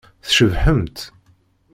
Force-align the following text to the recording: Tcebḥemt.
Tcebḥemt. 0.25 0.99